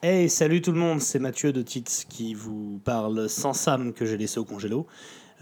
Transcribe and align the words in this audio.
Hey, 0.00 0.30
salut 0.30 0.62
tout 0.62 0.70
le 0.70 0.78
monde, 0.78 1.00
c'est 1.00 1.18
Mathieu 1.18 1.52
de 1.52 1.60
Tits 1.60 2.04
qui 2.08 2.32
vous 2.32 2.80
parle 2.84 3.28
sans 3.28 3.52
Sam 3.52 3.92
que 3.92 4.06
j'ai 4.06 4.16
laissé 4.16 4.38
au 4.38 4.44
congélo. 4.44 4.86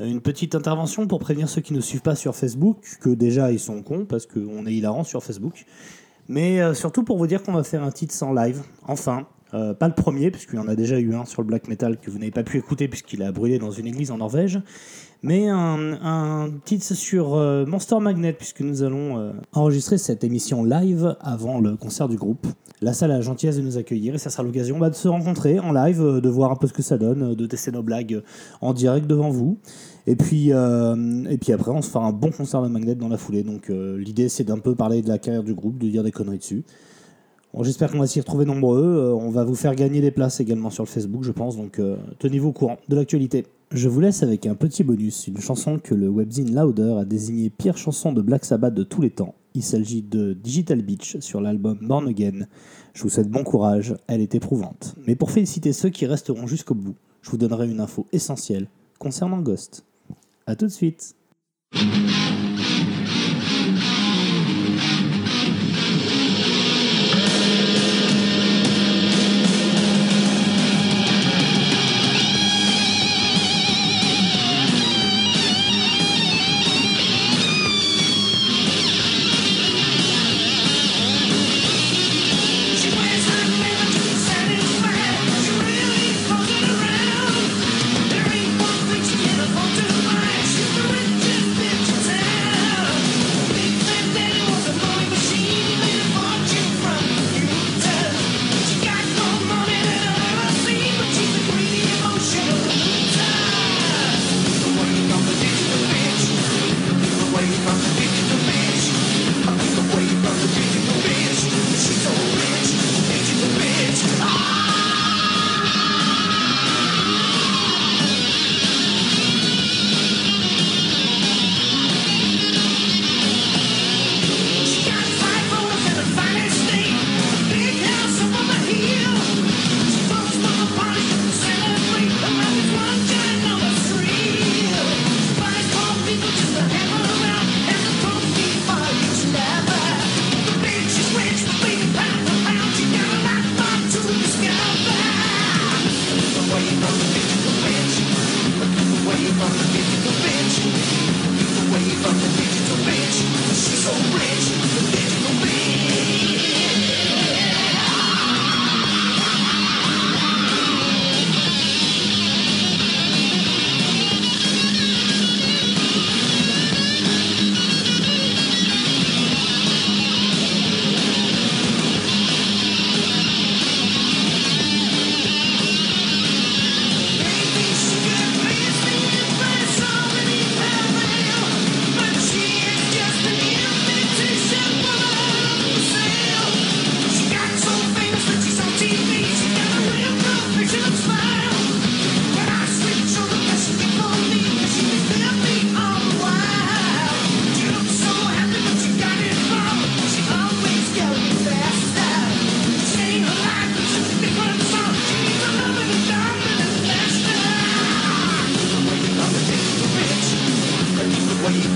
Euh, 0.01 0.07
Une 0.07 0.23
petite 0.23 0.55
intervention 0.55 1.07
pour 1.07 1.19
prévenir 1.19 1.47
ceux 1.47 1.61
qui 1.61 1.75
ne 1.75 1.81
suivent 1.83 2.01
pas 2.01 2.15
sur 2.15 2.35
Facebook 2.35 2.79
que 3.03 3.11
déjà 3.11 3.53
ils 3.53 3.61
sont 3.61 3.83
cons 3.83 4.07
parce 4.07 4.25
qu'on 4.25 4.65
est 4.65 4.73
hilarant 4.73 5.05
sur 5.05 5.23
Facebook. 5.23 5.67
Mais 6.29 6.63
euh, 6.63 6.73
surtout 6.73 7.05
pour 7.05 7.19
vous 7.19 7.27
dire 7.27 7.43
qu'on 7.43 7.53
va 7.53 7.65
faire 7.65 7.83
un 7.83 7.91
Tits 7.91 8.09
en 8.23 8.33
live, 8.33 8.63
enfin. 8.89 9.27
Euh, 9.55 9.75
pas 9.75 9.89
le 9.89 9.95
premier, 9.95 10.31
puisqu'il 10.31 10.57
y 10.57 10.59
en 10.59 10.69
a 10.69 10.75
déjà 10.75 10.99
eu 10.99 11.15
un 11.15 11.25
sur 11.25 11.43
le 11.43 11.47
black 11.47 11.69
metal 11.69 11.99
que 11.99 12.11
vous 12.11 12.19
n'avez 12.19 12.33
pas 12.33 12.43
pu 12.43 12.59
écouter 12.59 12.89
puisqu'il 12.89 13.23
a 13.23 13.31
brûlé 13.31 13.59
dans 13.59 13.71
une 13.71 13.87
église 13.87 14.11
en 14.11 14.19
Norvège. 14.19 14.61
Mais 15.23 15.49
un, 15.49 16.51
titre 16.65 16.95
sur 16.95 17.35
euh, 17.35 17.65
Monster 17.65 17.99
Magnet, 18.01 18.33
puisque 18.33 18.61
nous 18.61 18.83
allons 18.83 19.19
euh, 19.19 19.33
enregistrer 19.53 19.99
cette 19.99 20.25
émission 20.25 20.63
live 20.63 21.17
avant 21.21 21.61
le 21.61 21.77
concert 21.77 22.09
du 22.09 22.17
groupe. 22.17 22.47
La 22.83 22.93
salle 22.93 23.11
a 23.11 23.15
la 23.15 23.21
gentillesse 23.23 23.57
de 23.57 23.63
nous 23.63 23.79
accueillir 23.79 24.15
et 24.15 24.19
ça 24.19 24.29
sera 24.29 24.43
l'occasion 24.43 24.79
bah, 24.79 24.91
de 24.91 24.95
se 24.95 25.09
rencontrer 25.09 25.59
en 25.59 25.73
live, 25.73 26.21
de 26.23 26.29
voir 26.29 26.51
un 26.51 26.57
peu 26.57 26.67
ce 26.67 26.75
que 26.75 26.83
ça 26.83 26.99
donne, 26.99 27.35
de 27.35 27.47
tester 27.47 27.73
nos 27.73 27.83
blagues 27.83 28.23
en 28.61 28.75
direct 28.75 29.07
devant 29.07 29.31
vous. 29.31 29.59
Et 30.07 30.15
puis, 30.15 30.51
et 30.51 31.39
puis 31.39 31.53
après, 31.53 31.71
on 31.71 31.81
se 31.81 31.91
fera 31.91 32.07
un 32.07 32.13
bon 32.13 32.31
concert 32.31 32.63
de 32.63 32.69
Magnet 32.69 32.95
dans 32.95 33.09
la 33.09 33.17
foulée. 33.17 33.43
Donc 33.43 33.71
l'idée, 33.71 34.29
c'est 34.29 34.45
d'un 34.45 34.59
peu 34.59 34.75
parler 34.75 35.01
de 35.01 35.09
la 35.09 35.19
carrière 35.19 35.43
du 35.43 35.55
groupe, 35.55 35.79
de 35.79 35.89
dire 35.89 36.05
des 36.05 36.13
conneries 36.13 36.39
dessus. 36.39 36.65
Bon, 37.57 37.63
J'espère 37.63 37.91
qu'on 37.91 37.99
va 37.99 38.07
s'y 38.07 38.21
retrouver 38.21 38.45
nombreux. 38.45 38.85
Euh, 38.85 39.15
on 39.15 39.31
va 39.31 39.45
vous 39.45 39.55
faire 39.55 39.75
gagner 39.75 40.03
des 40.03 40.11
places 40.11 40.41
également 40.41 40.69
sur 40.69 40.85
le 40.85 40.89
Facebook, 40.89 41.23
je 41.25 41.33
pense. 41.33 41.57
Donc 41.57 41.79
euh, 41.79 41.97
tenez-vous 42.19 42.49
au 42.49 42.53
courant 42.53 42.77
de 42.89 42.97
l'actualité. 42.97 43.47
Je 43.73 43.89
vous 43.89 44.01
laisse 44.01 44.23
avec 44.23 44.47
un 44.47 44.55
petit 44.55 44.85
bonus, 44.85 45.27
une 45.27 45.39
chanson 45.39 45.79
que 45.83 45.95
le 45.95 46.09
webzine 46.09 46.55
Louder 46.55 46.97
a 47.01 47.05
désigné 47.05 47.51
pire 47.51 47.79
chanson 47.79 48.13
de 48.13 48.21
Black 48.21 48.45
Sabbath 48.45 48.75
de 48.75 48.83
tous 48.83 49.01
les 49.01 49.11
temps. 49.11 49.35
Il 49.55 49.63
s'agit 49.63 50.03
de 50.03 50.35
Digital 50.35 50.83
Beach 50.83 51.17
sur 51.21 51.41
l'album 51.41 51.79
Born 51.81 52.07
Again. 52.07 52.47
Je 52.93 53.03
vous 53.03 53.09
souhaite 53.09 53.31
bon 53.31 53.43
courage, 53.43 53.95
elle 54.07 54.21
est 54.21 54.35
éprouvante. 54.35 54.95
Mais 55.07 55.17
pour 55.17 55.31
féliciter 55.31 55.73
ceux 55.73 55.89
qui 55.89 56.07
resteront 56.07 56.47
jusqu'au 56.47 56.75
bout, 56.75 56.95
je 57.23 57.31
vous 57.31 57.39
donnerai 57.39 57.69
une 57.69 57.81
info 57.81 58.07
essentielle 58.13 58.69
concernant 58.99 59.41
Ghost. 59.41 59.85
A 60.47 60.55
tout 60.57 60.67
de 60.67 60.71
suite 60.71 61.17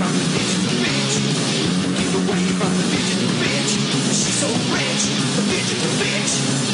from 0.01 0.17
the 0.17 0.25
digital 0.33 0.73
bitch. 0.81 1.15
Keep 1.95 2.13
away 2.25 2.43
from 2.57 2.73
the 2.73 2.85
digital 2.89 3.29
bitch. 3.37 3.71
She's 4.09 4.33
so 4.41 4.47
rich, 4.73 5.03
the 5.35 5.43
digital 5.53 5.91
bitch. 6.01 6.70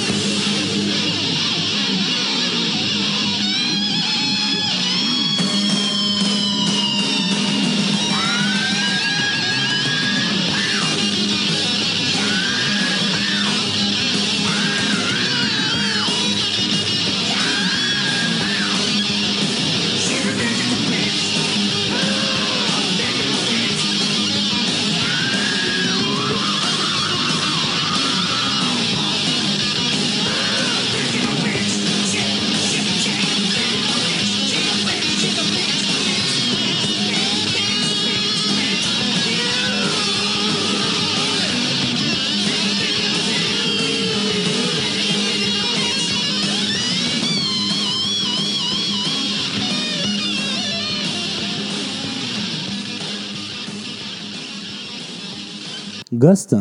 Ghost, 56.14 56.56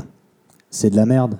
c'est 0.70 0.90
de 0.90 0.96
la 0.96 1.06
merde. 1.06 1.38